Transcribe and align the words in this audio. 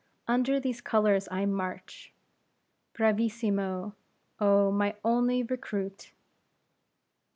under 0.27 0.59
these 0.59 0.81
colors 0.81 1.27
I 1.29 1.45
march." 1.45 2.11
"Bravissimo! 2.95 3.93
oh, 4.39 4.71
my 4.71 4.95
only 5.05 5.43
recruit!" 5.43 6.11